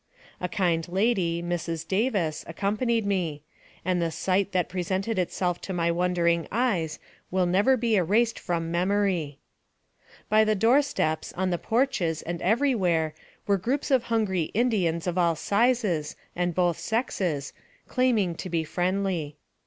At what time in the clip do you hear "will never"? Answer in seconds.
7.29-7.77